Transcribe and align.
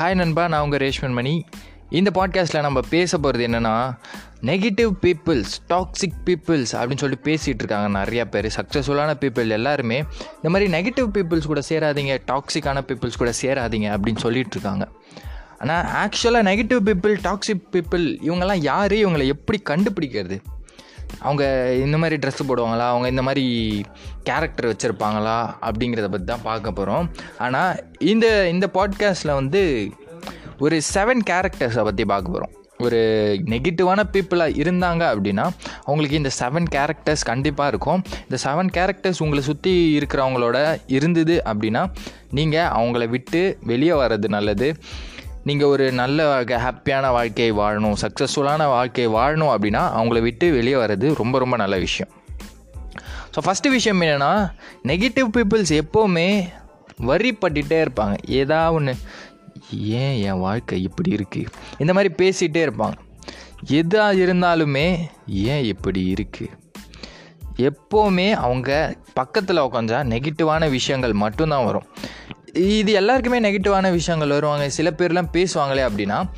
Hi 0.00 0.14
நண்பா. 0.14 0.48
நான் 0.48 0.60
உங்கள் 0.60 0.78
ரேஷ்மன் 0.78 1.12
மணி 1.12 1.44
இந்த 1.90 2.10
பாட்காஸ்ட்டில் 2.14 2.60
நம்ம 2.60 2.80
பேச 2.88 3.18
போகிறது 3.18 3.52
என்னென்னா 3.52 3.96
நெகட்டிவ் 4.42 4.90
பீப்புள்ஸ் 5.02 5.56
டாக்ஸிக் 5.68 6.14
பீப்புள்ஸ் 6.24 6.72
அப்படின்னு 6.72 6.96
சொல்லிட்டு 6.96 7.34
பேசிகிட்டு 7.34 7.60
இருக்காங்க 7.62 8.04
நிறையா 8.04 8.24
பேர். 8.24 8.54
சக்ஸஸ்ஃபுல்லான 8.56 9.14
பீப்புள் 9.20 9.48
எல்லாருமே. 9.48 10.04
இந்த 10.42 10.50
மாதிரி 10.50 10.72
நெகட்டிவ் 10.72 11.08
பீப்புள்ஸ் 11.14 11.46
கூட 11.46 11.60
சேராதீங்க 11.68 12.18
டாக்ஸிக்கான 12.26 12.80
பீப்புள்ஸ் 12.88 13.18
கூட 13.18 13.32
சேராதீங்க 13.42 13.96
அப்படின்னு 13.96 14.16
சொல்லிட்டு 14.16 14.50
இருக்காங்க. 14.50 14.88
ஆனால் 15.58 15.84
ஆக்சுவலாக 15.84 16.48
நெகட்டிவ் 16.50 16.80
பீப்புள் 16.84 17.16
டாக்ஸிக் 17.22 17.62
பீப்புள் 17.72 18.18
இவங்கெல்லாம் 18.26 18.62
யார்? 18.62 18.92
இவங்களை 18.92 19.26
எப்படி 19.26 19.62
கண்டுபிடிக்கிறது? 19.70 20.40
அவங்க 21.18 21.74
இந்த 21.74 21.98
மாதிரி 21.98 22.16
ட்ரெஸ்ஸு 22.16 22.48
போடுவாங்களா? 22.48 22.86
அவங்க 22.88 23.08
இந்த 23.08 23.22
மாதிரி 23.22 23.44
கேரக்டர் 24.22 24.70
வச்சுருப்பாங்களா? 24.70 25.38
அப்படிங்கிறத 25.60 26.08
பற்றி 26.08 26.24
தான் 26.24 26.42
பார்க்க 26.42 26.72
போகிறோம் 26.72 27.10
ஆனால் 27.38 27.76
இந்த 27.98 28.48
இந்த 28.48 28.68
பாட்காஸ்ட்டில் 28.74 29.34
வந்து 29.34 29.90
ஒரு 30.58 30.80
செவன் 30.94 31.22
கேரக்டர்ஸை 31.30 31.82
பற்றி 31.82 32.04
பார்க்க 32.04 32.30
போகிறோம் 32.30 32.54
ஒரு 32.78 32.98
நெகட்டிவான 33.44 34.00
பீப்புளாக 34.12 34.56
இருந்தாங்க 34.62 35.02
அப்படின்னா 35.12 35.44
அவங்களுக்கு 35.84 36.16
இந்த 36.16 36.30
செவன் 36.38 36.68
கேரக்டர்ஸ் 36.74 37.24
கண்டிப்பாக 37.24 37.68
இருக்கும். 37.68 38.00
இந்த 38.30 38.38
செவன் 38.44 38.70
கேரக்டர்ஸ் 38.76 39.22
உங்களை 39.22 39.42
சுற்றி 39.42 39.98
இருக்கிறவங்களோட 39.98 40.78
இருந்தது 40.86 41.42
அப்படின்னா 41.44 41.82
நீங்கள் 42.30 42.70
அவங்கள 42.76 43.08
விட்டு 43.08 43.58
வெளியே 43.64 43.92
வர்றது 43.92 44.28
நல்லது. 44.28 44.74
நீங்கள் 45.48 45.68
ஒரு 45.68 45.84
நல்ல 45.92 46.44
ஹாப்பியான 46.64 47.10
வாழ்க்கையை 47.16 47.52
வாழணும் 47.58 47.96
சக்ஸஸ்ஃபுல்லான 48.02 48.66
வாழ்க்கையை 48.74 49.08
வாழணும் 49.14 49.52
அப்படின்னா 49.54 49.82
அவங்கள 49.98 50.20
விட்டு 50.26 50.46
வெளியே 50.52 50.74
வர்றது 50.74 51.06
ரொம்ப 51.14 51.38
ரொம்ப 51.38 51.56
நல்ல 51.56 51.78
விஷயம். 51.78 52.10
ஸோ 53.34 53.38
ஃபஸ்ட்டு 53.46 53.74
விஷயம் 53.76 54.00
என்னென்னா 54.00 54.32
நெகட்டிவ் 54.90 55.28
பீப்புள்ஸ் 55.36 55.72
எப்போவுமே 55.82 56.28
வரிப்பட்டுகிட்டே 57.10 57.78
இருப்பாங்க. 57.84 58.16
ஏதா 58.40 58.60
ஒன்று 58.72 58.94
ஏன் 60.00 60.16
என் 60.28 60.42
வாழ்க்கை 60.46 60.82
இப்படி 60.82 61.10
இருக்குது 61.18 61.50
இந்த 61.78 61.92
மாதிரி 61.92 62.10
பேசிகிட்டே 62.22 62.62
இருப்பாங்க. 62.68 62.96
எதாக 63.80 64.20
இருந்தாலுமே 64.24 64.86
ஏன் 65.26 65.64
இப்படி 65.64 66.02
இருக்குது 66.14 66.56
எப்போவுமே 67.68 68.28
அவங்க 68.44 68.70
பக்கத்தில் 69.12 69.64
உட்காந்தா 69.66 69.98
நெகட்டிவான 70.12 70.70
விஷயங்கள் 70.70 71.20
மட்டும்தான் 71.22 71.64
வரும். 71.64 71.88
இது 72.54 72.92
எல்லாருக்குமே 72.92 73.40
நெகட்டிவான 73.40 73.90
விஷயங்கள் 73.90 74.28
வருவாங்க. 74.28 74.68
சில 74.68 74.90
பேர்லாம் 74.90 75.32
பேசுவாங்களே 75.32 75.84
அப்படின்னா 75.90 76.28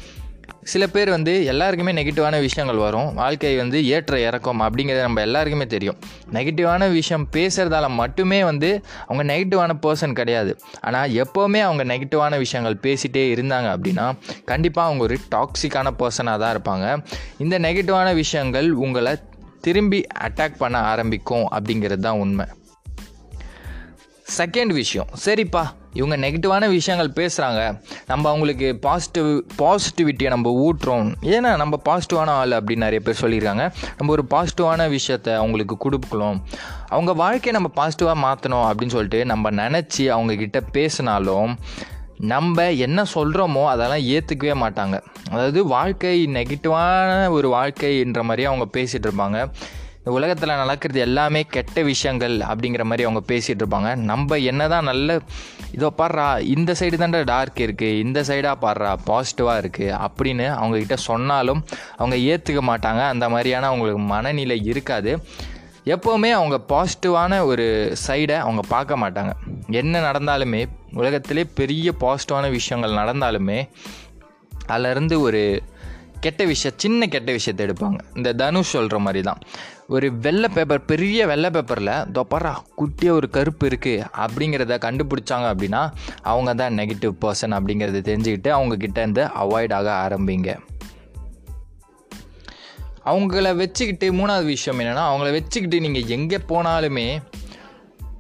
சில 0.65 0.87
பேர் 0.87 1.11
வந்து 1.11 1.45
எல்லாருக்குமே 1.45 1.93
நெகட்டிவான 1.93 2.41
விஷயங்கள் 2.41 2.77
வரும். 2.77 3.15
வாழ்க்கை 3.15 3.57
வந்து 3.57 3.87
ஏற்ற 3.87 4.21
இறக்கம் 4.21 4.61
அப்படிங்கிறது 4.61 5.01
நம்ம 5.01 5.21
எல்லாருக்குமே 5.21 5.67
தெரியும். 5.67 5.97
நெகட்டிவான 6.33 6.93
விஷயம் 6.93 7.29
பேசுகிறதால 7.33 7.89
மட்டுமே 7.89 8.45
வந்து 8.45 8.85
அவங்க 9.07 9.35
நெகட்டிவான 9.35 9.71
பர்சன் 9.83 10.13
கிடையாது. 10.13 10.61
ஆனால் 10.81 11.11
எப்போவுமே 11.11 11.61
அவங்க 11.61 11.85
நெகட்டிவான 11.85 12.39
விஷயங்கள் 12.39 12.79
பேசிகிட்டே 12.83 13.25
இருந்தாங்க 13.35 13.71
அப்படின்னா 13.77 14.13
கண்டிப்பாக 14.45 14.89
அவங்க 14.89 15.05
ஒரு 15.05 15.19
டாக்ஸிக்கான 15.31 15.93
பர்சனாக 15.99 16.39
தான் 16.39 16.57
இருப்பாங்க. 16.57 17.05
இந்த 17.39 17.59
நெகட்டிவான 17.59 18.15
விஷயங்கள் 18.15 18.73
உங்களை 18.73 19.17
திரும்பி 19.61 20.07
அட்டாக் 20.21 20.57
பண்ண 20.59 20.79
ஆரம்பிக்கும் 20.79 21.49
அப்படிங்கிறது 21.53 21.99
தான் 21.99 22.19
உண்மை. 22.19 22.47
செகண்ட் 24.39 24.73
விஷயம். 24.81 25.09
சரிப்பா 25.25 25.63
இவங்க 25.93 26.17
நெகட்டிவான 26.17 26.69
விஷயங்கள் 26.69 27.11
பேசுகிறாங்க 27.19 27.63
நம்ம 28.07 28.29
அவங்களுக்கு 28.29 28.69
பாசிட்டிவ் 28.87 29.31
பாசிட்டிவிட்டியை 29.59 30.29
நம்ம 30.35 30.51
ஊட்டுறோம். 30.67 31.09
ஏன்னா 31.35 31.51
நம்ம 31.63 31.81
பாசிட்டிவான 31.89 32.35
ஆள் 32.41 32.55
அப்படின்னு 32.59 32.85
நிறைய 32.87 33.01
பேர் 33.01 33.21
சொல்லியிருக்காங்க. 33.21 33.65
நம்ம 33.97 34.09
ஒரு 34.09 34.25
பாசிட்டிவான 34.31 34.87
விஷயத்த 34.99 35.35
அவங்களுக்கு 35.43 35.77
கொடுக்கலாம் 35.77 36.39
அவங்க 36.89 37.13
வாழ்க்கையை 37.23 37.55
நம்ம 37.61 37.71
பாசிட்டிவாக 37.81 38.19
மாற்றணும் 38.27 38.67
அப்படின்னு 38.69 38.97
சொல்லிட்டு 38.97 39.25
நம்ம 39.33 39.51
நினச்சி 39.51 40.05
அவங்கக்கிட்ட 40.17 40.61
பேசினாலும் 40.73 41.53
நம்ம 42.33 42.65
என்ன 42.87 43.05
சொல்கிறோமோ 43.15 43.63
அதெல்லாம் 43.75 44.05
ஏற்றுக்கவே 44.15 44.55
மாட்டாங்க. 44.65 44.97
அதாவது 45.31 45.61
வாழ்க்கை 45.67 46.27
நெகட்டிவான 46.27 47.31
ஒரு 47.37 47.49
வாழ்க்கைன்ற 47.55 48.23
மாதிரி 48.23 48.45
அவங்க 48.51 48.67
பேசிகிட்டு 48.79 49.09
இருப்பாங்க. 49.11 49.39
இந்த 50.03 50.13
உலகத்தில் 50.19 50.61
நடக்கிறது 50.61 51.01
எல்லாமே 51.05 51.41
கெட்ட 51.55 51.83
விஷயங்கள் 51.89 52.33
அப்படிங்கிற 52.51 52.85
மாதிரி 52.91 53.05
அவங்க 53.07 53.21
பேசிகிட்டு 53.29 53.63
இருப்பாங்க. 53.63 53.91
நம்ம 54.09 54.39
என்ன 54.51 54.63
தான் 54.73 54.89
நல்ல 54.91 55.19
இதோ 55.77 55.89
பாடுறா 55.99 56.25
இந்த 56.55 56.71
சைடு 56.81 56.97
தாண்டா 57.03 57.21
டார்க் 57.31 57.61
இருக்குது 57.67 58.01
இந்த 58.05 58.19
சைடாக 58.31 58.57
பாடுறா 58.65 58.91
பாசிட்டிவாக 59.11 59.61
இருக்குது 59.63 59.95
அப்படின்னு 60.07 60.47
அவங்கக்கிட்ட 60.59 60.97
சொன்னாலும் 61.09 61.61
அவங்க 62.01 62.17
ஏற்றுக்க 62.33 62.63
மாட்டாங்க. 62.71 63.03
அந்த 63.13 63.29
மாதிரியான 63.35 63.69
அவங்களுக்கு 63.73 64.03
மனநிலை 64.15 64.59
இருக்காது. 64.73 65.13
எப்போவுமே 65.95 66.33
அவங்க 66.39 66.59
பாசிட்டிவான 66.73 67.39
ஒரு 67.53 67.69
சைடை 68.07 68.39
அவங்க 68.47 68.65
பார்க்க 68.75 69.03
மாட்டாங்க. 69.05 69.33
என்ன 69.83 70.03
நடந்தாலுமே 70.11 70.63
உலகத்திலே 71.01 71.45
பெரிய 71.61 71.95
பாசிட்டிவான 72.05 72.51
விஷயங்கள் 72.59 73.01
நடந்தாலுமே 73.03 73.61
அதிலருந்து 74.75 75.17
ஒரு 75.21 75.45
கெட்ட 76.23 76.45
விஷயம் 76.45 76.79
சின்ன 76.79 77.07
கெட்ட 77.07 77.31
விஷயத்தை 77.33 77.67
எடுப்பாங்க. 77.67 77.99
இந்த 78.17 78.31
தனுஷ் 78.33 78.73
சொல்கிற 78.75 78.99
மாதிரி 78.99 79.23
தான் 79.23 79.41
ஒரு 79.89 80.09
வெள்ளை 80.25 80.49
பேப்பர் 80.55 80.85
பெரிய 80.85 81.27
வெள்ளை 81.27 81.51
பேப்பரில் 81.51 81.93
தொப்பரா 82.17 82.53
குட்டியாக 82.79 83.19
ஒரு 83.19 83.29
கருப்பு 83.31 83.69
இருக்குது 83.69 84.05
அப்படிங்கிறத 84.17 84.77
கண்டுபிடிச்சாங்க 84.87 85.49
அப்படின்னா 85.55 85.83
அவங்க 86.23 86.55
தான் 86.55 86.77
நெகட்டிவ் 86.77 87.15
பர்சன் 87.21 87.57
அப்படிங்கிறத 87.59 88.01
தெரிஞ்சுக்கிட்டு 88.09 88.51
அவங்கக்கிட்ட 88.59 88.99
இருந்து 88.99 89.25
அவாய்ட் 89.43 89.75
ஆக 89.79 89.89
ஆரம்பிங்க. 90.07 90.51
அவங்கள 93.07 93.57
வச்சுக்கிட்டு 93.57 94.07
மூணாவது 94.13 94.45
விஷயம் 94.45 94.81
என்னென்னா 94.81 95.05
அவங்கள 95.13 95.31
வச்சுக்கிட்டு 95.33 95.81
நீங்கள் 95.81 96.09
எங்கே 96.17 96.39
போனாலுமே 96.49 97.09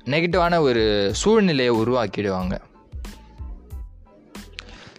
நெகட்டிவான 0.05 0.61
ஒரு 0.61 0.85
சூழ்நிலையை 1.15 1.75
உருவாக்கிடுவாங்க. 1.85 2.55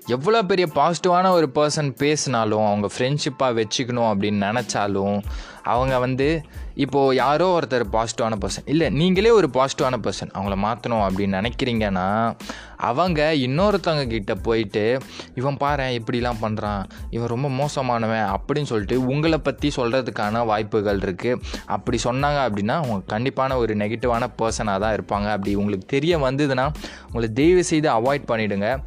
எவ்வளோ 0.07 0.43
பெரிய 0.43 0.67
பாசிட்டிவான 0.75 1.29
ஒரு 1.29 1.51
பர்சன் 1.55 1.89
பேசினாலும் 1.89 2.65
அவங்க 2.65 2.89
ஃப்ரெண்ட்ஷிப்பாக 2.97 3.63
வச்சுக்கணும் 3.63 4.13
அப்படின்னு 4.13 4.43
நினச்சாலும் 4.43 5.21
அவங்க 5.63 5.99
வந்து 5.99 6.41
இப்போது 6.75 7.15
யாரோ 7.15 7.59
ஒருத்தர் 7.59 7.83
பாசிட்டிவான 7.91 8.31
பர்சன் 8.41 8.65
இல்லை 8.65 8.89
நீங்களே 8.89 9.29
ஒரு 9.29 9.49
பாசிட்டிவான 9.53 9.97
பர்சன் 10.01 10.31
அவங்கள 10.33 10.55
மாற்றணும் 10.63 11.07
அப்படின்னு 11.07 11.47
நினைக்கிறீங்கன்னா 11.47 12.35
அவங்க 12.75 13.33
இன்னொருத்தவங்க 13.33 14.07
கிட்ட 14.07 14.35
போயிட்டு 14.35 14.99
இவன் 15.35 15.57
பாரு 15.57 15.83
இப்படிலாம் 15.83 16.35
பண்ணுறான் 16.41 16.83
இவன் 17.09 17.27
ரொம்ப 17.27 17.49
மோசமானவன் 17.49 18.35
அப்படின்னு 18.35 18.63
சொல்லிட்டு 18.63 19.05
உங்களை 19.05 19.37
பற்றி 19.37 19.71
சொல்கிறதுக்கான 19.75 20.45
வாய்ப்புகள் 20.45 20.99
இருக்குது 20.99 21.41
அப்படி 21.65 21.99
சொன்னாங்க 22.03 22.49
அப்படின்னா 22.49 22.71
அவங்க 22.71 23.19
கண்டிப்பான 23.19 23.57
ஒரு 23.57 23.75
நெகட்டிவான 23.75 24.27
பர்சனாக 24.37 24.79
தான் 24.79 24.95
இருப்பாங்க. 24.95 25.31
அப்படி 25.31 25.55
உங்களுக்கு 25.55 25.85
தெரிய 25.85 26.17
வந்ததுன்னா 26.17 26.73
உங்களை 27.05 27.29
தயவு 27.33 27.63
செய்து 27.63 27.89
அவாய்ட் 27.89 28.21
பண்ணிவிடுங்க 28.27 28.79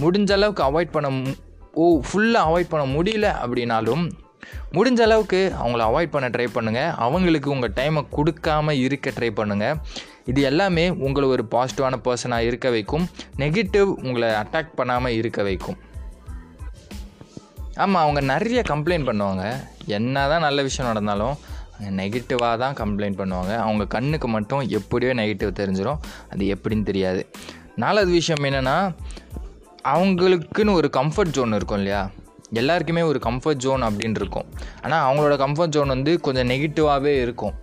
முடிஞ்ச 0.00 0.32
அளவுக்கு 0.32 0.62
அவாய்ட் 0.62 0.90
பண்ண 0.90 1.10
ஓ 1.72 2.00
ஃபுல்லாக 2.00 2.48
அவாய்ட் 2.48 2.68
பண்ண 2.68 3.00
முடியல 3.00 3.28
அப்படின்னாலும் 3.42 4.10
முடிஞ்ச 4.72 5.00
அளவுக்கு 5.00 5.52
அவங்கள 5.62 5.82
அவாய்ட் 5.88 6.10
பண்ண 6.10 6.28
ட்ரை 6.28 6.46
பண்ணுங்கள் 6.54 6.94
அவங்களுக்கு 6.94 7.50
உங்கள் 7.50 7.72
டைமை 7.72 8.04
கொடுக்காம 8.16 8.70
இருக்க 8.70 9.10
ட்ரை 9.10 9.30
பண்ணுங்கள் 9.36 9.78
இது 10.26 10.42
எல்லாமே 10.42 10.88
உங்களை 10.88 11.28
ஒரு 11.28 11.44
பாசிட்டிவான 11.50 11.94
பர்சனாக 12.04 12.40
இருக்க 12.40 12.70
வைக்கும். 12.70 13.08
நெகட்டிவ் 13.36 13.88
உங்களை 14.02 14.28
அட்டாக் 14.28 14.74
பண்ணாமல் 14.74 15.12
இருக்க 15.12 15.42
வைக்கும். 15.42 15.76
ஆமாம் 17.74 18.02
அவங்க 18.02 18.20
நிறைய 18.20 18.62
கம்ப்ளைண்ட் 18.68 19.08
பண்ணுவாங்க. 19.08 19.56
என்ன 19.86 20.28
தான் 20.28 20.40
நல்ல 20.40 20.62
விஷயம் 20.62 20.92
நடந்தாலும் 20.92 21.36
நெகட்டிவாக 21.90 22.58
தான் 22.58 22.74
கம்ப்ளைண்ட் 22.74 23.20
பண்ணுவாங்க. 23.20 23.56
அவங்க 23.56 23.86
கண்ணுக்கு 23.86 24.28
மட்டும் 24.28 24.68
எப்படியோ 24.68 25.14
நெகட்டிவ் 25.14 25.58
தெரிஞ்சிடும் 25.60 25.98
அது 26.30 26.56
எப்படின்னு 26.56 26.82
தெரியாது. 26.82 27.26
நாலாவது 27.76 28.12
விஷயம் 28.12 28.44
என்னென்னா 28.44 28.92
அவங்களுக்குன்னு 29.90 30.72
ஒரு 30.72 30.88
கம்ஃபர்ட் 30.96 31.34
ஜோன் 31.36 31.54
இருக்கும் 31.54 31.78
இல்லையா? 31.78 32.02
எல்லாருக்குமே 32.60 33.02
ஒரு 33.02 33.18
கம்ஃபர்ட் 33.24 33.62
ஜோன் 33.64 33.82
அப்படின்னு 33.82 34.18
இருக்கும். 34.20 34.48
ஆனால் 34.82 35.02
அவங்களோட 35.06 35.36
கம்ஃபர்ட் 35.44 35.74
ஜோன் 35.76 35.88
வந்து 35.88 36.20
கொஞ்சம் 36.20 36.48
நெகட்டிவாகவே 36.48 37.12
இருக்கும். 37.20 37.54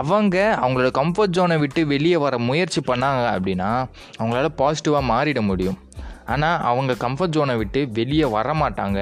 அவங்க 0.00 0.36
அவங்களோட 0.62 0.90
கம்ஃபர்ட் 1.00 1.34
ஜோனை 1.36 1.58
விட்டு 1.58 1.86
வெளியே 1.86 2.16
வர 2.16 2.38
முயற்சி 2.38 2.80
பண்ணாங்க 2.86 3.24
அப்படின்னா 3.34 3.70
அவங்களால 4.18 4.48
பாசிட்டிவாக 4.60 5.10
மாறிட 5.10 5.40
முடியும். 5.40 5.78
ஆனால் 6.24 6.60
அவங்க 6.70 6.92
கம்ஃபர்ட் 7.04 7.34
ஜோனை 7.36 7.56
விட்டு 7.56 7.80
வெளியே 7.98 8.24
வர 8.36 8.54
மாட்டாங்க 8.54 8.98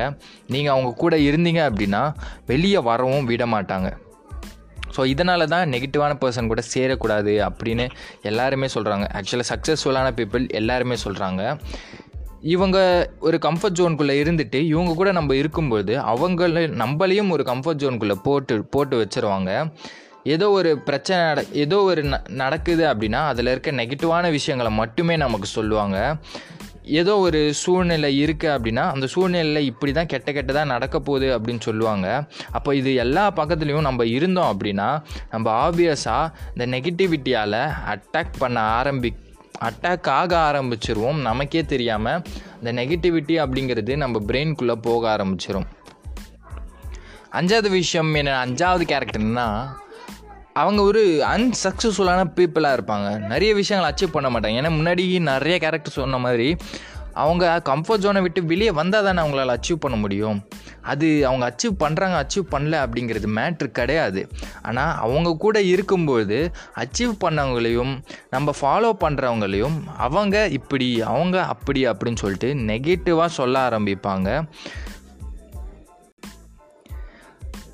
நீங்கள் 0.46 0.72
அவங்க 0.74 0.90
கூட 1.02 1.16
இருந்தீங்க 1.16 1.60
அப்படின்னா 1.70 2.02
வெளியே 2.46 2.78
வரவும் 2.78 3.24
விட 3.24 3.46
மாட்டாங்க 3.46 3.90
ஸோ 4.96 5.00
இதனால 5.14 5.46
தான் 5.54 5.70
நெகட்டிவான 5.74 6.12
பர்சன் 6.22 6.50
கூட 6.52 6.62
சேரக்கூடாது 6.74 7.34
அப்படின்னு 7.48 7.86
எல்லாருமே 8.22 8.68
சொல்கிறாங்க 8.74 9.06
ஆக்சுவலாக 9.18 9.50
சக்ஸஸ்ஃபுல்லான 9.52 10.10
பீப்புள் 10.20 10.46
எல்லாருமே 10.60 10.98
சொல்கிறாங்க 11.04 11.42
இவங்க 12.54 12.78
ஒரு 13.20 13.36
கம்ஃபர்ட் 13.46 13.76
ஜோனுக்குள்ளே 13.78 14.14
இருந்துட்டு 14.22 14.60
இவங்க 14.72 14.92
கூட 15.00 15.10
நம்ம 15.18 15.34
இருக்கும்போது 15.34 15.92
அவங்கள 16.12 16.62
நம்மளையும் 16.82 17.30
ஒரு 17.36 17.44
கம்ஃபர்ட் 17.50 17.82
ஜோனுக்குள்ளே 17.82 18.16
போட்டு 18.26 18.54
போட்டு 18.74 18.96
வச்சுருவாங்க. 19.02 19.50
ஏதோ 20.34 20.46
ஒரு 20.56 20.70
பிரச்சனை 20.88 21.20
நட 21.28 21.40
ஏதோ 21.62 21.76
ஒரு 21.90 22.02
ந 22.02 22.16
நடக்குது 22.42 22.84
அப்படின்னா 22.90 23.20
அதில் 23.30 23.50
இருக்க 23.52 23.70
நெகட்டிவான 23.80 24.24
விஷயங்களை 24.30 24.70
மட்டுமே 24.80 25.14
நமக்கு 25.16 25.48
சொல்லுவாங்க. 25.58 25.96
ஏதோ 26.84 27.16
ஒரு 27.16 27.54
சூழ்நிலை 27.54 28.24
இருக்குது 28.24 28.54
அப்படின்னா 28.54 28.90
அந்த 28.90 29.06
சூழ்நிலையில் 29.06 29.64
இப்படி 29.64 29.92
தான் 29.92 30.06
கெட்ட 30.06 30.32
கெட்டதாக 30.32 30.64
நடக்க 30.64 31.00
போகுது 31.00 31.38
அப்படின்னு 31.38 31.60
சொல்லுவாங்க. 31.60 32.24
அப்போ 32.50 32.74
இது 32.74 32.94
எல்லா 32.94 33.30
பக்கத்துலேயும் 33.30 33.80
நம்ம 33.80 34.04
இருந்தோம் 34.04 34.58
அப்படின்னா 34.58 35.02
நம்ம 35.30 35.70
ஆப்வியஸாக 35.70 36.32
இந்த 36.54 36.66
நெகட்டிவிட்டியால் 36.76 37.74
அட்டாக் 37.94 38.32
பண்ண 38.38 38.82
ஆரம்பி 38.82 39.12
அட்டாக் 39.60 40.08
ஆக 40.08 40.52
ஆரம்பிச்சிருவோம். 40.52 41.20
நமக்கே 41.20 41.64
தெரியாமல் 41.64 42.22
இந்த 42.58 42.72
நெகட்டிவிட்டி 42.82 43.36
அப்படிங்கிறது 43.44 43.96
நம்ம 43.96 44.20
பிரெயின்குள்ளே 44.26 44.72
போக 44.72 45.16
ஆரம்பிச்சிடும் 45.16 45.68
அஞ்சாவது 47.30 47.70
விஷயம் 47.70 48.14
என்ன 48.14 48.46
அஞ்சாவது 48.46 48.84
கேரக்டர்னா 48.92 49.46
அவங்க 50.52 50.82
ஒரு 50.82 51.02
அன்சக்ஸஸ்ஃபுல்லான 51.34 52.22
பீப்புளாக 52.36 52.76
இருப்பாங்க. 52.78 53.18
நிறைய 53.18 53.54
விஷயங்கள் 53.54 53.90
அச்சீவ் 53.90 54.16
பண்ண 54.16 54.30
மாட்டாங்க. 54.30 54.58
ஏன்னா 54.62 54.72
முன்னாடி 54.78 55.20
நிறைய 55.20 55.58
கேரக்டர் 55.58 55.92
சொன்ன 55.92 56.18
மாதிரி 56.18 56.56
அவங்க 57.12 57.62
கம்ஃபர்ட் 57.64 58.04
ஜோனை 58.04 58.20
விட்டு 58.20 58.44
வெளியே 58.44 58.70
வந்தால் 58.70 59.04
தானே 59.04 59.20
அவங்களால 59.22 59.54
அச்சீவ் 59.56 59.82
பண்ண 59.84 59.96
முடியும். 59.96 60.38
அது 60.82 61.26
அவங்க 61.26 61.44
அச்சீவ் 61.50 61.82
பண்ணுறாங்க 61.82 62.16
அச்சீவ் 62.22 62.46
பண்ணல 62.50 62.74
அப்படிங்கிறது 62.84 63.28
மேட்ரு 63.38 63.66
கிடையாது. 63.66 64.28
ஆனால் 64.62 64.96
அவங்க 64.96 65.36
கூட 65.36 65.62
இருக்கும்போது 65.62 66.50
அச்சீவ் 66.76 67.12
பண்ணவங்களையும் 67.24 67.92
நம்ம 68.30 68.54
ஃபாலோ 68.60 68.92
பண்ணுறவங்களையும் 69.00 69.76
அவங்க 69.96 70.46
இப்படி 70.58 71.02
அவங்க 71.02 71.44
அப்படி 71.44 71.86
அப்படின்னு 71.86 72.22
சொல்லிட்டு 72.24 72.54
நெகட்டிவாக 72.54 73.26
சொல்ல 73.26 73.68
ஆரம்பிப்பாங்க. 73.68 74.44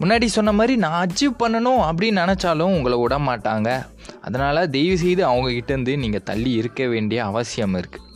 முன்னாடி 0.01 0.27
சொன்ன 0.35 0.53
மாதிரி 0.53 0.75
நான் 0.77 0.99
அச்சீவ் 1.05 1.33
பண்ணணும் 1.43 1.81
அப்படின்னு 1.89 2.21
நினச்சாலும் 2.23 2.75
உங்களை 2.77 2.99
விட 2.99 3.19
மாட்டாங்க. 3.19 3.69
அதனால் 4.21 4.71
தயவு 4.71 4.99
செய்து 4.99 5.23
அவங்கக்கிட்டேருந்து 5.29 5.95
நீங்கள் 5.97 6.23
தள்ளி 6.23 6.53
இருக்க 6.53 6.87
வேண்டிய 6.87 7.25
அவசியம் 7.25 7.75
இருக்குது 7.75 8.07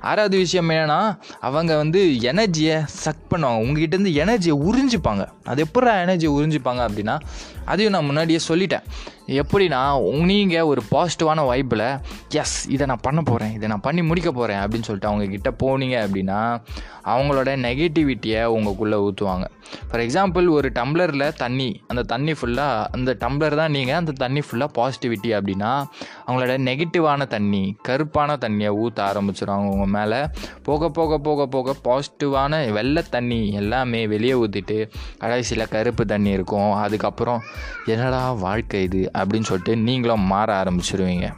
ஆறாவது 0.00 0.36
விஷயம் 0.36 0.70
என்னென்னா 0.70 1.00
அவங்க 1.48 1.72
வந்து 1.76 2.00
எனர்ஜியை 2.30 2.76
சக் 2.84 3.26
பண்ணுவாங்க. 3.30 3.58
உங்ககிட்டேருந்து 3.64 4.12
எனர்ஜியை 4.22 4.54
உறிஞ்சிப்பாங்க. 4.68 5.24
அது 5.44 5.60
எப்படா 5.64 5.92
எனர்ஜியை 6.04 6.32
உறிஞ்சிப்பாங்க 6.38 6.82
அப்படின்னா 6.88 7.16
அதையும் 7.64 7.92
நான் 7.92 8.04
முன்னாடியே 8.04 8.38
சொல்லிட்டேன். 8.48 8.86
எப்படின்னா 9.26 9.80
நீங்கள் 10.24 10.60
ஒரு 10.60 10.82
பாசிட்டிவான 10.90 11.40
வைப்பில் 11.48 12.00
எஸ் 12.28 12.68
இதை 12.68 12.86
நான் 12.86 13.02
பண்ண 13.02 13.22
போகிறேன் 13.22 13.52
இதை 13.52 13.68
நான் 13.68 13.80
பண்ணி 13.80 14.02
முடிக்க 14.02 14.32
போகிறேன் 14.32 14.58
அப்படின்னு 14.58 14.88
சொல்லிட்டு 14.88 15.10
அவங்கக்கிட்ட 15.10 15.50
போனீங்க 15.62 15.96
அப்படின்னா 16.06 16.62
அவங்களோட 17.04 17.50
நெகட்டிவிட்டியை 17.66 18.42
உங்களுக்குள்ளே 18.56 18.98
ஊற்றுவாங்க 19.06 19.46
ஃபார் 19.90 20.00
எக்ஸாம்பிள் 20.00 20.48
ஒரு 20.48 20.72
டம்ளரில் 20.74 21.32
தண்ணி 21.32 21.80
அந்த 21.86 22.02
தண்ணி 22.02 22.32
ஃபுல்லாக 22.32 22.86
அந்த 22.90 23.16
டம்ளர் 23.20 23.56
தான் 23.56 23.70
நீங்கள் 23.70 23.94
அந்த 23.94 24.12
தண்ணி 24.12 24.40
ஃபுல்லாக 24.40 24.68
பாசிட்டிவிட்டி 24.78 25.30
அப்படின்னா 25.38 25.84
அவங்களோட 26.26 26.56
நெகட்டிவான 26.68 27.26
தண்ணி 27.26 27.76
கருப்பான 27.88 28.36
தண்ணியை 28.36 28.72
ஊற்ற 28.82 29.00
ஆரம்பிச்சிடும் 29.10 29.68
அவங்க 29.68 29.86
மேலே 29.86 30.26
போக 30.62 30.88
போக 30.88 31.18
போக 31.18 31.46
போக 31.46 31.76
பாசிட்டிவான 31.84 32.72
வெள்ளை 32.72 33.02
தண்ணி 33.10 33.52
எல்லாமே 33.52 34.06
வெளியே 34.06 34.32
ஊற்றிட்டு 34.32 34.90
கடைசியில் 35.18 35.68
கருப்பு 35.68 36.06
தண்ணி 36.06 36.30
இருக்கும். 36.30 36.72
அதுக்கப்புறம் 36.72 37.42
என்னடா 37.86 38.32
வாழ்க்கை 38.32 38.82
இது 38.82 39.10
அப்படின்னு 39.18 39.42
சொல்லிட்டு 39.42 39.76
நீங்களும் 39.76 40.20
மாற 40.20 40.62
ஆரம்பிச்சிருவீங்க. 40.62 41.32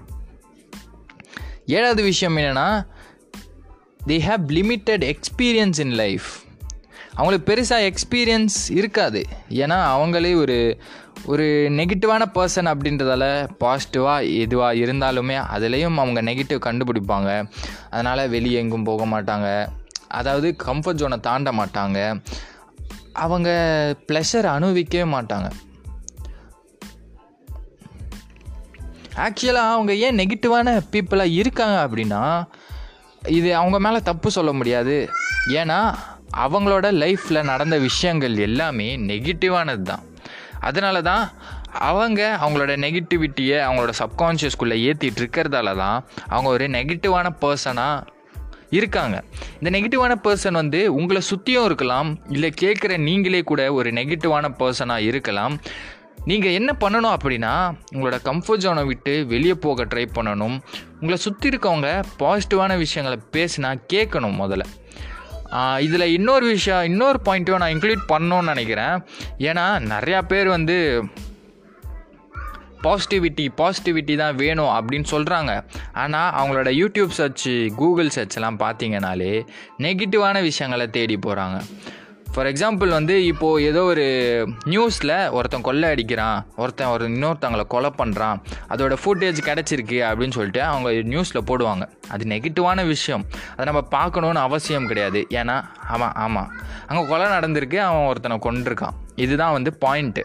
ஏழாவது 1.66 2.02
விஷயம் 2.02 2.36
என்னென்னா 2.36 2.86
they 4.06 4.10
have 4.10 4.42
limited 4.48 5.14
experience 5.14 5.78
in 5.78 5.90
life 5.90 6.24
அவங்களுக்கு 7.14 7.54
பெருசாக 7.54 7.92
எக்ஸ்பீரியன்ஸ் 7.92 8.70
இருக்காது. 8.70 9.26
ஏன்னா 9.48 9.78
அவங்களே 9.94 10.34
ஒரு 10.34 10.78
ஒரு 11.26 11.42
நெகட்டிவான 11.70 12.22
பர்சன் 12.34 12.70
அப்படின்றதால 12.70 13.48
பாசிட்டிவாக 13.60 14.38
எதுவாக 14.38 14.74
இருந்தாலுமே 14.74 15.36
அதுலேயும் 15.54 15.94
அவங்க 15.94 16.22
நெகட்டிவ் 16.22 16.60
கண்டுபிடிப்பாங்க. 16.64 17.48
அதனால் 17.90 18.28
வெளியே 18.28 18.58
எங்கும் 18.58 18.84
போக 18.84 19.06
மாட்டாங்க. 19.06 19.68
அதாவது 20.08 20.56
கம்ஃபர்ட் 20.66 21.00
ஜோனை 21.00 21.20
தாண்ட 21.20 21.52
மாட்டாங்க. 21.52 22.24
அவங்க 23.12 23.50
ப்ளஷர் 24.12 24.46
அனுபவிக்கவே 24.56 25.06
மாட்டாங்க. 25.08 25.50
ஆக்சுவலாக 29.16 29.74
அவங்க 29.76 29.94
ஏன் 29.94 30.16
நெகட்டிவான 30.16 30.82
பீப்புளாக 30.92 31.34
இருக்காங்க 31.34 31.76
அப்படின்னா 31.86 32.46
இது 33.28 33.56
அவங்க 33.56 33.78
மேலே 33.80 34.00
தப்பு 34.02 34.30
சொல்ல 34.30 34.52
முடியாது. 34.52 35.08
ஏன்னா 35.48 35.94
அவங்களோட 36.36 36.86
லைஃப்பில் 37.02 37.42
நடந்த 37.42 37.78
விஷயங்கள் 37.78 38.36
எல்லாமே 38.36 38.96
நெகட்டிவானது 38.96 39.82
தான். 39.82 40.02
அதனால 40.60 41.02
தான் 41.02 41.30
அவங்க 41.72 42.38
அவங்களோட 42.40 42.72
நெகட்டிவிட்டியை 42.84 43.58
அவங்களோட 43.66 43.92
சப்கான்ஷியஸ்குள்ளே 43.98 44.76
ஏற்றிட்டு 44.88 45.20
இருக்கிறதால 45.22 45.76
தான் 45.76 46.04
அவங்க 46.28 46.50
ஒரு 46.50 46.66
நெகட்டிவான 46.68 47.30
பர்சனாக 47.40 48.06
இருக்காங்க. 48.70 49.22
இந்த 49.60 49.78
நெகட்டிவான 49.78 50.14
பர்சன் 50.24 50.52
வந்து 50.52 50.94
உங்களை 50.94 51.22
சுற்றியும் 51.22 51.64
இருக்கலாம் 51.64 52.18
இல்லை 52.28 52.52
கேட்குற 52.60 52.96
நீங்களே 52.98 53.42
கூட 53.42 53.72
ஒரு 53.72 53.90
நெகட்டிவான 53.90 54.54
பர்சனாக 54.58 54.98
இருக்கலாம். 54.98 55.58
நீங்கள் 56.30 56.56
என்ன 56.58 56.70
பண்ணணும் 56.80 57.16
அப்படின்னா 57.16 57.54
உங்களோட 57.92 58.16
கம்ஃபர்ட் 58.28 58.64
ஜோனை 58.64 58.84
விட்டு 58.84 59.26
வெளியே 59.26 59.54
போக 59.54 59.84
ட்ரை 59.84 60.04
பண்ணணும். 60.14 60.56
உங்களை 60.94 61.16
சுற்றி 61.16 61.48
இருக்கவங்க 61.48 61.90
பாசிட்டிவான 62.18 62.76
விஷயங்களை 62.76 63.18
பேசினா 63.36 63.72
கேட்கணும் 63.92 64.40
முதல்ல. 64.42 64.64
இதில் 65.80 66.12
இன்னொரு 66.12 66.46
விஷயம் 66.46 66.84
இன்னொரு 66.84 67.18
பாயிண்ட்டும் 67.24 67.62
நான் 67.62 67.74
இன்க்ளூட் 67.74 68.08
பண்ணணும்னு 68.08 68.52
நினைக்கிறேன். 68.52 68.96
ஏன்னா 69.50 69.66
நிறையா 69.92 70.22
பேர் 70.32 70.48
வந்து 70.48 70.78
பாசிட்டிவிட்டி 72.84 73.44
பாசிட்டிவிட்டி 73.58 74.14
தான் 74.16 74.38
வேணும் 74.40 74.72
அப்படின்னு 74.78 75.06
சொல்கிறாங்க 75.10 75.52
ஆனால் 75.92 76.32
அவங்களோட 76.40 76.70
யூடியூப் 76.80 77.14
சர்ச் 77.18 77.48
கூகுள் 77.76 78.10
சர்ச்லாம் 78.14 78.58
பார்த்தீங்கனாலே 78.64 79.30
நெகட்டிவான 79.78 80.42
விஷயங்களை 80.42 80.86
தேடி 80.96 81.16
போகிறாங்க 81.16 81.58
ஃபார் 82.34 82.48
எக்ஸாம்பிள் 82.50 82.88
வந்து 82.88 83.24
இப்போது 83.24 83.64
ஏதோ 83.64 83.82
ஒரு 83.84 84.04
நியூஸில் 84.72 85.12
ஒருத்தன் 85.30 85.64
கொள்ளை 85.66 85.88
அடிக்கிறான் 85.92 86.38
ஒருத்தன் 86.62 86.90
ஒரு 86.94 87.04
இன்னொருத்தவங்களை 87.10 87.64
கொலை 87.74 87.90
பண்ணுறான் 88.00 88.38
அதோட 88.72 88.94
ஃபுட்டேஜ் 89.02 89.38
கிடச்சிருக்கு 89.48 89.98
அப்படின்னு 90.08 90.36
சொல்லிட்டு 90.38 90.62
அவங்க 90.62 90.90
நியூஸில் 91.12 91.46
போடுவாங்க. 91.50 91.84
அது 92.08 92.24
நெகட்டிவான 92.32 92.86
விஷயம். 92.86 93.24
அதை 93.52 93.66
நம்ம 93.70 93.84
பார்க்கணுன்னு 93.96 94.42
அவசியம் 94.48 94.86
கிடையாது. 94.86 95.22
ஏன்னா 95.40 95.56
ஆமாம் 95.94 96.14
ஆமாம் 96.24 96.50
அங்கே 96.88 97.04
கொலை 97.12 97.28
நடந்திருக்கு 97.36 97.80
அவன் 97.88 98.10
ஒருத்தனை 98.10 98.38
கொண்டிருக்கான் 98.48 98.98
இதுதான் 99.24 99.56
வந்து 99.58 99.72
பாயிண்ட்டு 99.86 100.24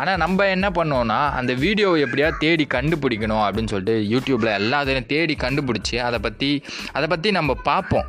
ஆனால் 0.00 0.20
நம்ம 0.24 0.46
என்ன 0.56 0.68
பண்ணோன்னா 0.68 1.22
அந்த 1.38 1.52
வீடியோவை 1.64 1.98
எப்படியா 2.04 2.28
தேடி 2.44 2.64
கண்டுபிடிக்கணும் 2.76 3.44
அப்படின்னு 3.46 3.72
சொல்லிட்டு 3.72 3.96
யூடியூப்பில் 4.14 4.56
எல்லாத்தையும் 4.60 5.10
தேடி 5.14 5.34
கண்டுபிடிச்சி 5.46 5.98
அதை 6.08 6.18
பற்றி 6.18 6.52
அதை 6.92 7.08
பற்றி 7.08 7.30
நம்ம 7.30 7.54
பார்ப்போம். 7.70 8.08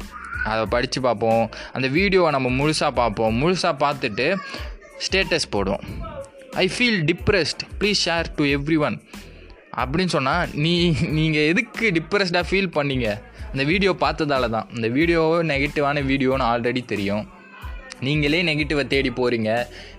அதை 0.52 0.64
படித்து 0.74 1.00
பார்ப்போம். 1.08 1.44
அந்த 1.76 1.88
வீடியோவை 1.98 2.32
நம்ம 2.36 2.50
முழுசாக 2.60 2.92
பார்ப்போம். 3.02 3.36
முழுசாக 3.42 3.76
பார்த்துட்டு 3.84 4.28
ஸ்டேட்டஸ் 5.06 5.48
போடுவோம். 5.56 5.86
I 6.64 6.66
feel 6.76 7.00
depressed 7.12 7.64
please 7.80 8.02
share 8.08 8.28
to 8.40 8.44
everyone 8.88 8.98
அப்படின்னு 9.82 10.14
சொன்னால் 10.18 10.52
நீ 10.66 10.74
நீங்கள் 11.18 11.48
எதுக்கு 11.52 11.86
டிப்ரெஸ்டாக 11.98 12.46
ஃபீல் 12.50 12.76
பண்ணீங்க? 12.78 13.08
அந்த 13.54 13.64
வீடியோ 13.72 13.92
பார்த்ததால 14.04 14.50
தான். 14.56 14.68
இந்த 14.76 14.88
வீடியோ 14.98 15.22
நெகட்டிவான 15.52 16.04
வீடியோன்னு 16.12 16.46
ஆல்ரெடி 16.52 16.82
தெரியும். 16.94 17.26
நீங்களே 18.06 18.40
நெகட்டிவை 18.48 18.84
தேடி 18.94 19.12
போகிறீங்க 19.20 19.52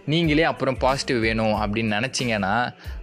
நீங்களே 0.07 0.43
அப்புறம் 0.43 0.77
பாசிட்டிவ் 0.79 1.21
வேணும் 1.27 1.55
அப்படின்னு 1.63 1.95
நினச்சிங்கன்னா 1.97 2.53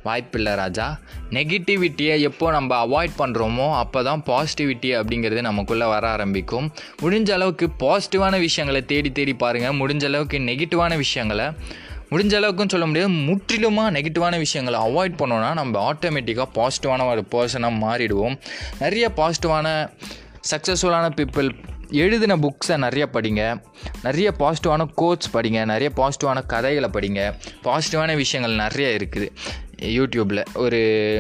வாய்ப்பில்லை 0.04 0.54
ராஜா. 0.56 0.88
நெகட்டிவிட்டியை 1.30 2.16
எப்போ 2.30 2.52
நம்ம 2.52 2.72
அவாய்ட் 2.86 3.16
பண்ணுறோமோ 3.18 3.68
அப்போ 3.84 4.04
தான் 4.04 4.24
பாசிட்டிவிட்டி 4.30 4.92
அப்படிங்கிறது 5.00 5.42
நமக்குள்ளே 5.50 5.88
வர 5.94 6.08
ஆரம்பிக்கும். 6.08 6.68
முடிஞ்ச 7.02 7.32
அளவுக்கு 7.32 7.68
பாசிட்டிவான 7.80 8.40
விஷயங்களை 8.40 8.82
தேடி 8.86 9.12
தேடி 9.12 9.34
பாருங்கள் 9.34 9.80
முடிஞ்ச 9.82 10.06
அளவுக்கு 10.06 10.40
நெகட்டிவான 10.50 10.98
விஷயங்களை 10.98 11.48
முடிஞ்ச 12.12 12.34
அளவுக்குன்னு 12.40 12.74
சொல்ல 12.74 12.86
முடியாது 12.86 13.12
முற்றிலுமாக 13.28 13.92
நெகட்டிவான 14.00 14.38
விஷயங்களை 14.38 14.80
அவாய்ட் 14.88 15.20
பண்ணோன்னா 15.22 15.52
நம்ம 15.54 15.94
ஆட்டோமேட்டிக்காக 15.94 16.50
பாசிட்டிவான 16.58 17.08
ஒரு 17.12 17.24
பர்சனாக 17.32 17.80
மாறிடுவோம். 17.86 18.36
நிறைய 18.80 19.06
பாசிட்டிவான 19.18 19.68
சக்ஸஸ்ஃபுல்லான 20.52 21.08
பீப்புள் 21.20 21.50
எழுதின 22.02 22.36
புக்ஸை 22.44 22.76
நிறைய 22.84 23.06
படிங்க. 23.16 23.42
நிறைய 24.06 24.28
பாசிட்டிவான 24.40 24.84
கோட்ஸ் 25.00 25.30
படிங்க. 25.36 25.60
நிறைய 25.72 25.90
பாசிட்டிவான 26.00 26.40
கதைகளை 26.54 26.90
படிங்க. 26.96 27.22
பாசிட்டிவான 27.66 28.16
விஷயங்கள் 28.22 28.62
நிறைய 28.64 28.88
இருக்குது. 28.98 29.28
யூடியூப்பில் 29.98 30.42
ஒரு 30.64 30.80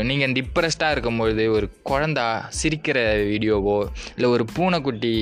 நீங்கள் 0.09 0.33
டிப்ரெஸ்டாக 0.37 0.93
இருக்கும்பொழுது 0.95 1.43
ஒரு 1.55 1.65
குழந்தா 1.89 2.25
சிரிக்கிற 2.59 2.97
வீடியோவோ 3.31 3.77
இல்லை 4.15 4.27
ஒரு 4.35 4.43
பூனைக்குட்டி 4.55 5.13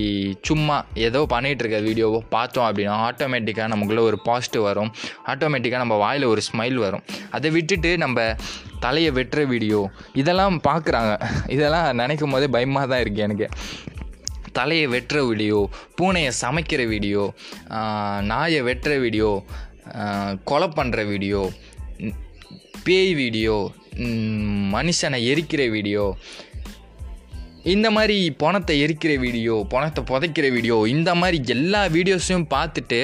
சும்மா 0.48 0.78
ஏதோ 1.08 1.22
பண்ணிகிட்ருக்க 1.34 1.80
வீடியோவோ 1.90 2.20
பார்த்தோம் 2.36 2.68
அப்படின்னா 2.70 2.98
ஆட்டோமேட்டிக்காக 3.10 3.70
நமக்குள்ளே 3.74 4.04
ஒரு 4.10 4.20
பாசிட்டிவ் 4.28 4.68
வரும். 4.70 4.92
ஆட்டோமேட்டிக்காக 5.34 5.84
நம்ம 5.86 5.98
வாயில் 6.06 6.32
ஒரு 6.34 6.44
ஸ்மைல் 6.50 6.78
வரும். 6.86 7.06
அதை 7.38 7.52
விட்டுட்டு 7.58 7.94
நம்ம 8.06 8.36
தலையை 8.86 9.10
வெட்டுற 9.18 9.42
வீடியோ 9.54 9.80
இதெல்லாம் 10.22 10.56
பார்க்குறாங்க. 10.68 11.12
இதெல்லாம் 11.56 11.88
நினைக்கும் 12.02 12.34
போதே 12.36 12.48
பயமாக 12.56 12.86
தான் 12.92 13.02
இருக்குது 13.04 13.26
எனக்கு. 13.28 13.48
தலையை 14.58 14.88
வெட்டுற 14.96 15.20
வீடியோ 15.30 15.60
பூனையை 16.00 16.32
சமைக்கிற 16.44 16.82
வீடியோ 16.94 17.24
நாயை 18.32 18.62
வெட்டுற 18.70 18.94
வீடியோ 19.06 19.32
கொலை 20.52 20.70
பண்ணுற 20.78 21.06
வீடியோ 21.14 21.42
பேய் 22.86 23.14
வீடியோ 23.14 23.58
மனுஷனை 24.76 25.20
எரிக்கிற 25.32 25.64
வீடியோ 25.76 26.06
இந்த 27.72 27.88
மாதிரி 27.96 28.16
பணத்தை 28.44 28.76
எரிக்கிற 28.84 29.14
வீடியோ 29.24 29.56
பணத்தை 29.74 30.02
புதைக்கிற 30.12 30.46
வீடியோ 30.56 30.78
இந்த 30.94 31.10
மாதிரி 31.22 31.38
எல்லா 31.56 31.82
வீடியோஸையும் 31.96 32.48
பார்த்துட்டு 32.54 33.00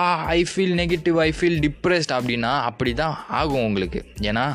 ஆ 0.00 0.02
I 0.36 0.38
feel 0.50 0.74
negative 0.80 1.18
I 1.26 1.28
feel 1.38 1.60
depressed 1.66 2.14
அப்படின்னா 2.16 2.52
அப்படி 2.70 2.92
தான் 3.02 3.14
ஆகும் 3.40 3.66
உங்களுக்கு. 3.68 4.00
ஏன்னா 4.30 4.46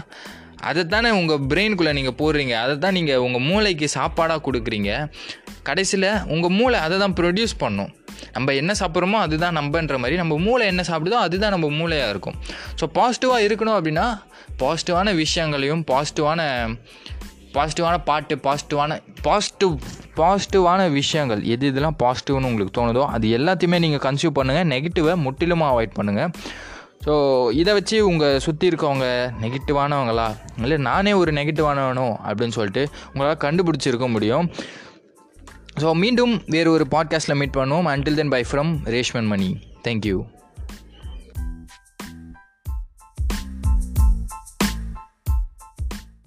அதை 0.70 0.84
தானே 0.94 1.10
உங்கள் 1.20 1.46
பிரெயினுக்குள்ளே 1.52 1.94
நீங்கள் 2.00 2.18
போடுறீங்க. 2.22 2.56
அதை 2.64 2.76
தான் 2.86 2.98
நீங்கள் 3.00 3.24
உங்கள் 3.26 3.46
மூளைக்கு 3.50 3.88
சாப்பாடாக 3.98 4.46
கொடுக்குறீங்க. 4.48 4.92
கடைசியில் 5.70 6.10
உங்கள் 6.34 6.56
மூளை 6.60 6.78
அதை 6.86 6.96
தான் 7.04 7.16
ப்ரொடியூஸ் 7.20 7.56
பண்ணும். 7.64 7.92
நம்ம 8.36 8.54
என்ன 8.62 8.72
சாப்பிட்றோமோ 8.82 9.20
அதுதான் 9.26 9.58
நம்பன்ற 9.60 9.98
மாதிரி 10.04 10.16
நம்ம 10.22 10.38
மூளை 10.48 10.66
என்ன 10.74 10.84
சாப்பிடுதோ 10.90 11.18
அதுதான் 11.26 11.54
நம்ம 11.56 11.68
மூளையாக 11.80 12.14
இருக்கும். 12.14 12.38
ஸோ 12.80 12.86
பாசிட்டிவாக 12.98 13.46
இருக்கணும் 13.48 13.78
அப்படின்னா 13.80 14.06
பாசிட்டிவான 14.62 15.14
விஷயங்களையும் 15.24 15.84
பாசிட்டிவான 15.92 16.42
பாசிட்டிவான 17.56 17.96
பாட்டு 18.08 18.34
பாசிட்டிவான 18.46 18.96
பாசிட்டிவ் 19.26 19.76
பாசிட்டிவான 20.18 20.82
விஷயங்கள் 20.98 21.42
எது 21.54 21.70
இதெல்லாம் 21.72 21.98
பாசிட்டிவ்னு 22.02 22.50
உங்களுக்கு 22.50 22.74
தோணுதோ 22.78 23.04
அது 23.16 23.28
எல்லாத்தையுமே 23.38 23.78
நீங்கள் 23.86 24.04
கன்சியூம் 24.06 24.36
பண்ணுங்கள் 24.40 24.68
நெகட்டிவை 24.74 25.14
முற்றிலுமாக 25.26 25.72
அவாய்ட் 25.74 25.96
பண்ணுங்கள் 26.00 26.32
ஸோ 27.06 27.14
இதை 27.62 27.72
வச்சு 27.78 27.98
உங்கள் 28.10 28.42
சுற்றி 28.46 28.66
இருக்கவங்க 28.72 29.06
நெகட்டிவானவங்களா 29.44 30.28
இல்லை 30.64 30.78
நானே 30.90 31.14
ஒரு 31.22 31.32
நெகட்டிவானவனோ 31.40 32.08
அப்படின்னு 32.28 32.56
சொல்லிட்டு 32.58 32.84
உங்களால் 33.12 33.42
கண்டுபிடிச்சிருக்க 33.46 34.08
முடியும். 34.16 34.48
ஸோ 35.78 35.90
மீண்டும் 35.96 36.32
வேறு 36.46 36.72
ஒரு 36.72 36.86
பாட்காஸ்ட்டில் 36.92 37.36
மீட் 37.36 37.58
பண்ணுவோம் 37.58 37.88
until 37.88 38.16
then 38.16 38.30
bye 38.30 38.42
from 38.52 38.72
Reshman 38.86 39.28
Mani 39.28 39.50
thank you 39.84 40.18